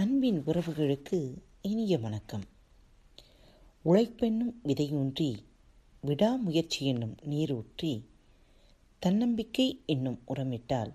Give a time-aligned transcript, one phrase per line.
[0.00, 2.42] அன்பின் உறவுகளுக்கு இனிய வணக்கம்.
[3.84, 5.36] உழைப்பென்னும் விதையூன்றி
[6.00, 8.04] விடாமுயற்சி என்னும் நீரூற்றி
[8.98, 10.92] தன்னம்பிக்கை என்னும் உரமிட்டால்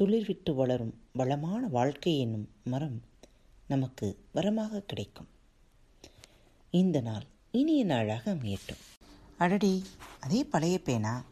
[0.00, 3.02] துளிர்விட்டு வளரும் வளமான வாழ்க்கை என்னும் மரம்
[3.68, 5.26] நமக்கு வரமாக கிடைக்கும்.
[6.70, 8.82] இந்த நாள் இனிய நாளாக அமையட்டும்.
[9.38, 9.82] அடடி
[10.20, 11.24] அதே பழைய பேனா?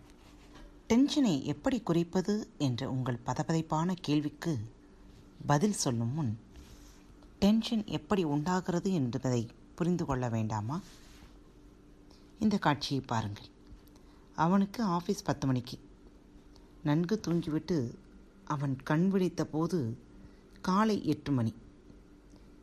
[0.88, 4.58] டென்ஷனை எப்படி குறைப்பது என்ற உங்கள் பதபதைப்பான கேள்விக்கு
[5.46, 6.44] பதில் சொல்லும் முன்
[7.38, 10.80] டென்ஷன் எப்படி உண்டாகிறது என்பதை புரிந்து கொள்ள வேண்டாமா?
[12.38, 13.46] இந்த காட்சியை பாருங்கள்.
[14.36, 15.78] அவனுக்கு ஆஃபீஸ் பத்து மணிக்கு.
[16.82, 17.94] நன்கு தூங்கிவிட்டு
[18.44, 19.98] அவன் கண் விழித்த போது
[20.60, 21.54] காலை எட்டு மணி.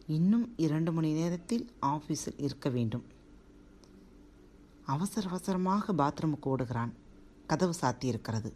[0.07, 3.03] இன்னும் இரண்டு மணி நேரத்தில் ஆஃபீஸில் இருக்க வேண்டும்.
[4.85, 6.91] அவசர அவசரமாக பாத்ரூமுக்கு ஓடுகிறான்.
[7.47, 8.53] கதவு சாத்தியிருக்கிறது.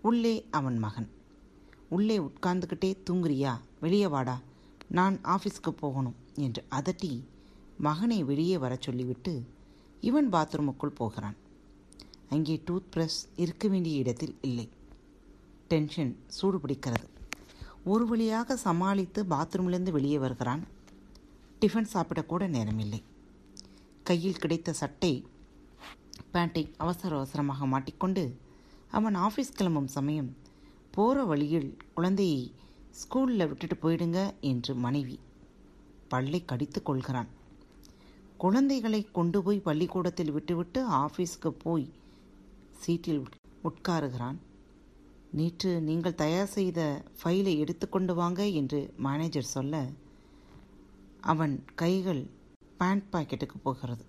[0.00, 1.10] உள்ளே அவன் மகன்.
[1.88, 3.58] உள்ளே உட்கார்ந்துக்கிட்டே தூங்குறியா?
[3.80, 4.40] வெளியே வாடா.
[4.88, 7.24] நான் ஆஃபீஸ்க்கு போகணும் என்று அதட்டி
[7.78, 9.42] மகனை வெளியே வர சொல்லிவிட்டு
[10.00, 11.36] இவன் பாத்ரூமுக்குள் போகிறான்.
[12.28, 14.68] அங்கே டூத் பிரஷ் இருக்க வேண்டிய இடத்தில் இல்லை.
[15.68, 17.06] டென்ஷன் சூடு பிடிக்கிறது
[17.84, 20.62] ஒரு வழியாக சமாளித்து பாத்ரூம்லேருந்து வெளியே வருகிறான்.
[21.60, 23.02] டிஃபன் சாப்பிடக்கூட நேரமில்லை.
[24.02, 25.26] கையில் கிடைத்த சட்டை
[26.32, 28.36] பேண்டை அவசர அவசரமாக மாட்டிக்கொண்டு
[28.90, 30.36] அவன் ஆஃபீஸ் கிளம்பும் சமயம்
[30.90, 32.52] போகிற வழியில் குழந்தையை
[32.90, 35.18] ஸ்கூலில் விட்டுட்டு போயிடுங்க என்று மனைவி
[36.08, 37.28] பல்லை கடித்து கொள்கிறான்.
[38.36, 41.92] குழந்தைகளை கொண்டு போய் பள்ளிக்கூடத்தில் விட்டுவிட்டு ஆஃபீஸ்க்கு போய்
[42.72, 43.22] சீட்டில்
[43.64, 44.38] உட்காருகிறான்.
[45.32, 49.90] நேற்று நீங்கள் தயார் செய்த ஃபைலை எடுத்துக்கொண்டு வாங்க என்று மேனேஜர் சொல்ல
[51.20, 52.30] அவன் கைகள்
[52.78, 54.04] பேண்ட் பாக்கெட்டுக்கு போகிறது.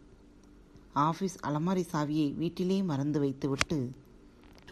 [0.96, 3.92] ஆஃபீஸ் அலமாரி சாவியை வீட்டிலே மறந்து வைத்துவிட்டு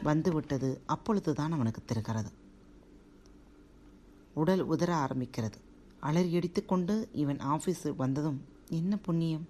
[0.03, 0.81] வந்துவிட்டது.
[0.85, 2.31] அப்பொழுதுதான் அவனுக்கு தெரிகிறது.
[4.41, 5.57] உடல் உதற ஆரம்பிக்கிறது.
[5.99, 8.39] அலறி அடித்துக்கொண்டு இவன் ஆஃபீஸு வந்ததும்
[8.69, 9.45] என்ன புண்ணியம்?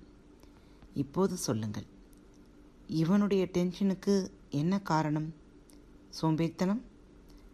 [0.94, 1.88] இப்போது சொல்லுங்கள்.
[2.88, 4.14] இவனுடைய டென்ஷனுக்கு
[4.50, 5.30] என்ன காரணம்?
[6.22, 6.82] சோம்பேறித்தனம்?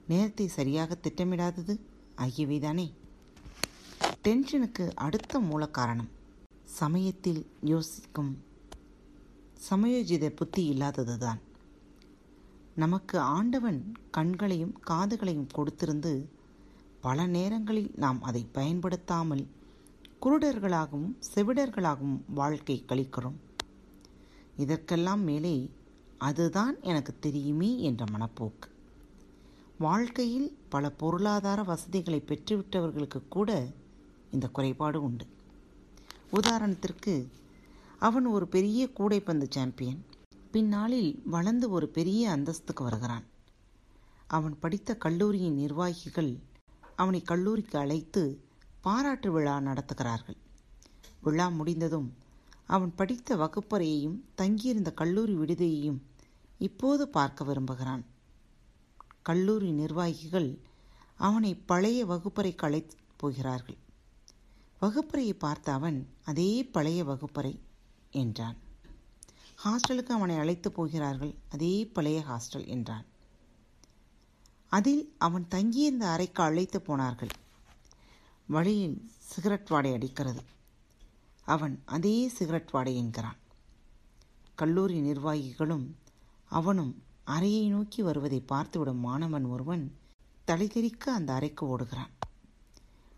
[0.08, 1.76] நேரத்தை சரியாக திட்டமிடாதது
[2.18, 2.88] ஆகியவைதானே?
[4.24, 6.10] டென்ஷனுக்கு அடுத்த மூல காரணம்
[6.80, 8.32] சமயத்தில் யோசிக்கும்.
[9.70, 11.42] சமயோஜித புத்தி இல்லாததுதான்.
[12.76, 13.80] நமக்கு ஆண்டவன்
[14.12, 16.14] கண்களையும் காதுகளையும் கொடுத்திருந்து
[17.06, 19.48] பல நேரங்களில் நாம் அதை பயன்படுத்தாமல்
[20.22, 23.38] குருடர்களாகவும் செவிடர்களாகவும் வாழ்க்கை கழிக்கிறோம்.
[24.58, 25.56] இதற்கெல்லாம் மேலே
[26.18, 28.68] அதுதான் எனக்கு தெரியுமே என்ற மனப்போக்கு.
[29.78, 33.50] வாழ்க்கையில் பல பொருளாதார வசதிகளை பெற்றுவிட்டவர்களுக்கு கூட
[34.32, 35.26] இந்த குறைபாடு உண்டு.
[36.32, 37.28] உதாரணத்திற்கு
[38.00, 40.02] அவன் ஒரு பெரிய கூடைப்பந்து சாம்பியன்.
[40.52, 43.24] பின்னாளில் வளர்ந்து ஒரு பெரிய அந்தஸ்துக்கு வருகிறான்.
[44.28, 46.34] அவன் படித்த கல்லூரியின் நிர்வாகிகள்
[46.96, 48.44] அவனை கல்லூரிக்கு அழைத்து
[48.82, 50.38] பாராட்டு விழா நடத்துகிறார்கள்.
[51.22, 52.14] விழா முடிந்ததும்
[52.66, 56.00] அவன் படித்த வகுப்பறையையும் தங்கியிருந்த கல்லூரி விடுதியையும்
[56.58, 58.04] இப்போது பார்க்க விரும்புகிறான்.
[59.22, 60.62] கல்லூரி நிர்வாகிகள்
[61.16, 63.78] அவனை பழைய வகுப்பறைக்கு அழைத்து போகிறார்கள்.
[64.82, 67.60] வகுப்பறையை பார்த்த அவன் அதே பழைய வகுப்பறை
[68.12, 68.58] என்றான்.
[69.64, 73.06] ஹாஸ்டலுக்கு அவனை அழைத்து போகிறார்கள் அதே பழைய ஹாஸ்டல் என்றான்.
[74.78, 77.34] அதில் அவன் தங்கியிருந்த அறைக்கு அழைத்து போனார்கள்.
[78.48, 78.98] வழியில்
[79.32, 80.42] சிகரெட் வாடை அடிக்கிறது.
[81.48, 83.40] அவன் அதே சிகரெட் வாடை என்கிறான்.
[84.56, 85.86] கல்லூரி நிர்வாகிகளும்
[86.52, 86.94] அவனும்
[87.36, 89.84] அறையை நோக்கி வருவதை பார்த்துவிடும் மாணவன் ஒருவன்
[90.48, 92.14] தலைதெறிக்க அந்த அறைக்கு ஓடுகிறான்.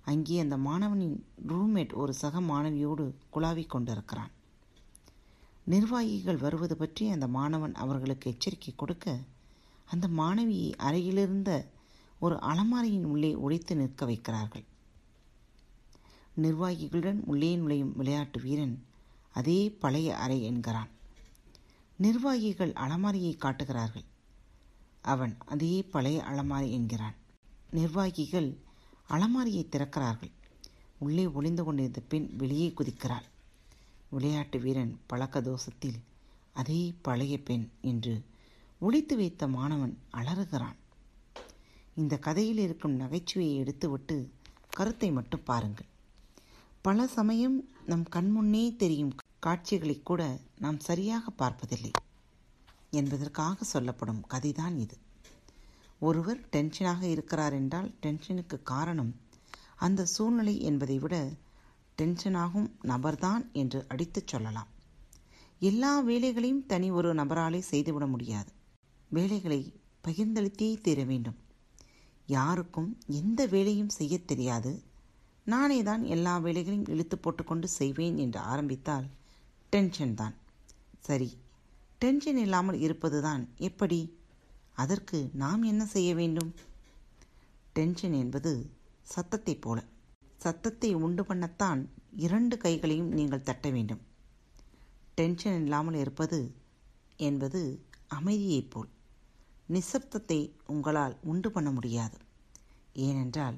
[0.06, 1.18] அங்கே அந்த மாணவனின்
[1.48, 4.34] ரூம்மேட் ஒரு சக மாணவியோடு குழாவிக் கொண்டிருக்கிறான்.
[5.66, 9.16] நிர்வாகிகள் வருவது பற்றி அந்த மாணவன் அவர்களுக்கு எச்சரிக்கை கொடுக்க
[9.86, 11.68] அந்த மாணவியை அறையிலிருந்த
[12.20, 14.66] ஒரு அலமாரியின் உள்ளே ஒழித்து நிற்க வைக்கிறார்கள்.
[16.42, 18.86] நிர்வாகிகளுடன் உள்ளே நுழையும் விளையாட்டு வீரன்
[19.32, 20.88] அதே பழைய அறை என்கிறான்.
[21.98, 24.04] நிர்வாகிகள் அலமாரியை காட்டுகிறார்கள்.
[25.02, 27.14] அவன் அதே பழைய அலமாரி என்கிறான்.
[27.70, 28.58] நிர்வாகிகள்
[29.10, 30.32] அலமாரியை திறக்கிறார்கள்.
[30.98, 33.26] உள்ளே ஒளிந்து கொண்டிருந்த பெண் வெளியே குதிக்கிறாள்.
[34.10, 36.00] விளையாட்டு வீரன் பழக்க தோஷத்தில்
[36.54, 38.26] அதே பழைய பெண் என்று
[38.86, 40.80] ஒழித்து வைத்த மாணவன் அலறுகிறான்.
[41.96, 44.18] இந்த கதையில் இருக்கும் நகைச்சுவையை எடுத்துவிட்டு
[44.70, 45.90] கருத்தை மட்டும் பாருங்கள்.
[46.82, 50.22] பல சமயம் நம் கண்முன்னே தெரியும் காட்சிகளை கூட
[50.64, 51.92] நாம் சரியாக பார்ப்பதில்லை
[52.92, 54.98] என்பதற்காக சொல்லப்படும் கதைதான் இது.
[56.00, 59.14] ஒருவர் டென்ஷனாக இருக்கிறார் என்றால் டென்ஷனுக்கு காரணம்
[59.86, 61.16] அந்த சூழ்நிலை என்பதை விட
[62.02, 64.70] டென்ஷனாகும் நபர்தான் என்று அடித்துச் சொல்லலாம்.
[65.60, 68.52] எல்லா வேலைகளையும் தனி ஒரு நபராலே செய்துவிட முடியாது.
[69.16, 69.62] வேலைகளை
[70.08, 71.38] பகிர்ந்தளித்தே தீர வேண்டும்.
[72.28, 74.72] யாருக்கும் எந்த வேலையும் செய்யத் தெரியாது.
[75.46, 79.06] நானே தான் எல்லா வேலைகளையும் இழுத்து போட்டுக்கொண்டு செய்வேன் என்று ஆரம்பித்தால்
[79.70, 80.36] டென்ஷன் தான்.
[81.00, 81.30] சரி
[82.00, 84.00] டென்ஷன் இல்லாமல் இருப்பது தான் எப்படி?
[84.74, 86.54] அதற்கு நாம் என்ன செய்ய வேண்டும்?
[87.74, 88.52] டென்ஷன் என்பது
[89.16, 89.84] சத்தத்தைப் போல.
[90.38, 91.82] சத்தத்தை உண்டு பண்ணத்தான்
[92.18, 94.02] இரண்டு கைகளையும் நீங்கள் தட்ட வேண்டும்.
[95.16, 96.40] டென்ஷன் இல்லாமல் இருப்பது
[97.18, 97.62] என்பது
[98.08, 98.90] அமைதியைப் போல்.
[99.70, 102.18] நிசப்தத்தை உங்களால் உண்டு பண்ண முடியாது.
[102.94, 103.56] ஏனென்றால்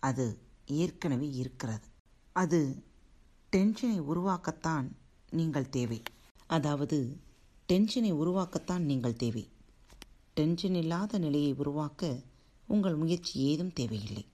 [0.00, 1.86] அது ஏற்கனவே இருக்கிறது.
[2.32, 2.82] அது
[3.52, 4.88] டென்ஷனை உருவாக்கத்தான்
[5.30, 6.02] நீங்கள் தேவை.
[6.46, 7.18] அதாவது
[7.68, 9.48] டென்ஷனை உருவாக்கத்தான் நீங்கள் தேவை.
[10.34, 12.20] டென்ஷன் இல்லாத நிலையை உருவாக்க
[12.66, 14.26] உங்கள் முயற்சி ஏதும் தேவையில்லை.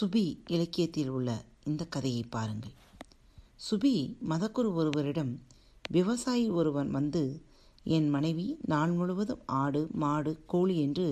[0.00, 2.74] சுபி இலக்கியத்தில் உள்ள இந்த கதையை பாருங்கள்.
[3.70, 5.42] சுபி மதக்குரு ஒருவரிடம்
[5.90, 7.42] விவசாயி ஒருவன் வந்து
[7.84, 11.06] என் மனைவி நாள் முழுவதும் ஆடு மாடு கோழி என்று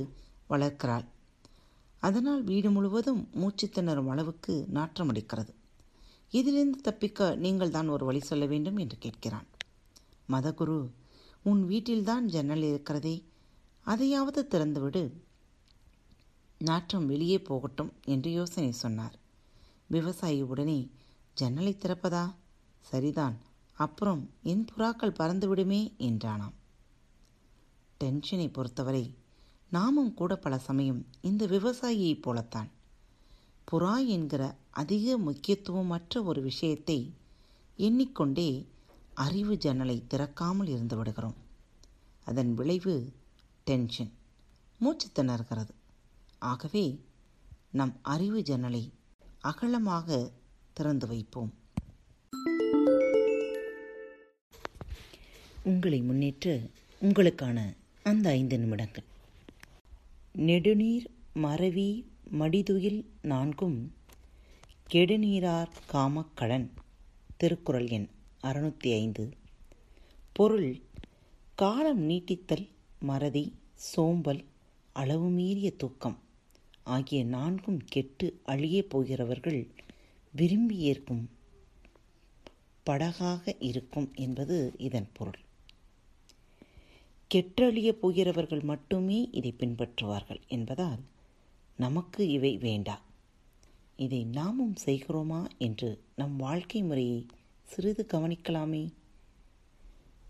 [0.51, 1.07] வளர்க்கிறாள்.
[2.03, 5.55] அதனால் வீடு முழுவதும் மூச்சு திணறும் அளவுக்கு நாற்றம் அடிக்கிறது
[6.31, 9.47] இதிலிருந்து தப்பிக்க நீங்கள் தான் ஒரு வழி சொல்ல வேண்டும் என்று கேட்கிறான்.
[10.29, 10.91] மதகுரு
[11.43, 13.25] உன் வீட்டில்தான் ஜன்னல் இருக்கிறதே.
[13.85, 15.13] அதையாவது திறந்துவிடு.
[16.59, 19.15] நாற்றம் வெளியே போகட்டும் என்று யோசனை சொன்னார்.
[19.87, 20.91] விவசாயி உடனே
[21.35, 22.35] ஜன்னலை திறப்பதா?
[22.81, 23.37] சரிதான்.
[23.73, 26.57] அப்புறம் என் புறாக்கள் பறந்துவிடுமே என்றானாம்.
[28.05, 29.15] டென்ஷனை பொறுத்தவரை
[29.71, 32.69] நாமும் கூட பல சமயம் இந்த விவசாயியைப் போலத்தான்.
[33.71, 37.15] புறா என்கிற அதிக முக்கியத்துவமற்ற ஒரு விஷயத்தை
[37.77, 38.69] எண்ணிக்கொண்டே
[39.15, 41.35] அறிவு ஜன்னலை திறக்காமல் இருந்து விடுகிறோம்.
[42.25, 43.13] அதன் விளைவு
[43.65, 44.13] டென்ஷன்
[44.79, 45.75] மூச்சு திணறுகிறது.
[46.39, 47.05] ஆகவே
[47.71, 48.93] நம் அறிவு ஜன்னலை
[49.41, 50.31] அகலமாக
[50.73, 51.53] திறந்து வைப்போம்.
[55.63, 57.77] உங்களை முன்னேற்று உங்களுக்கான
[58.09, 59.07] அந்த ஐந்து நிமிடங்கள்.
[60.39, 61.89] நெடுநீர் மறவி
[62.41, 63.79] மடிதுயில் நான்கும்
[64.93, 66.67] கெடுநீரார் காமக்கடன்
[67.37, 68.09] திருக்குறள் எண்
[68.43, 69.25] அறுநூற்றி ஐந்து.
[70.33, 70.71] பொருள்
[71.55, 72.67] காலம் நீட்டித்தல்
[73.01, 73.45] மறதி
[73.75, 74.43] சோம்பல்
[74.93, 76.19] அளவு மீறிய தூக்கம்
[76.83, 79.61] ஆகிய நான்கும் கெட்டு அழிய போகிறவர்கள்
[80.33, 81.25] விரும்பி ஏற்கும்
[82.87, 85.43] படகாக இருக்கும் என்பது இதன் பொருள்.
[87.35, 91.01] கெட்டழியப் போகிறவர்கள் மட்டுமே இதை பின்பற்றுவார்கள் என்பதால்
[91.77, 93.01] நமக்கு இவை வேண்டா.
[93.97, 97.27] இதை நாமும் செய்கிறோமா என்று நம் வாழ்க்கை முறையை
[97.65, 98.93] சிறிது கவனிக்கலாமே.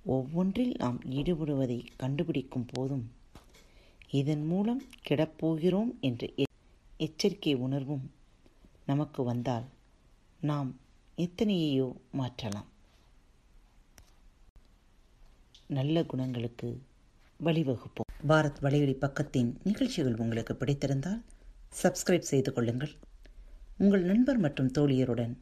[0.05, 3.11] ஒவ்வொன்றில் நாம் ஈடுபடுவதை கண்டுபிடிக்கும் போதும்
[4.11, 6.31] இதன் மூலம் கிடப்போகிறோம் என்ற
[6.97, 8.11] எச்சரிக்கை உணர்வும்
[8.87, 9.67] நமக்கு வந்தால்
[10.41, 10.77] நாம்
[11.17, 12.69] எத்தனையோ மாற்றலாம்.
[15.69, 16.83] நல்ல குணங்களுக்கு
[17.45, 18.17] வழிவகுப்போம்.
[18.29, 21.23] பாரத் வலையொலி பக்கத்தின் நிகழ்ச்சிகள் உங்களுக்கு பிடித்திருந்தால்
[21.83, 22.91] சப்ஸ்கிரைப் செய்து கொள்ளுங்கள்.
[23.79, 25.37] உங்கள் நண்பர் மற்றும் தோழியருடன்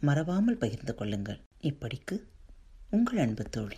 [0.00, 1.40] மறவாமல் பகிர்ந்து கொள்ளுங்கள்.
[1.62, 2.20] இப்படிக்கு
[2.90, 3.76] உங்கள் அன்பு தோழி.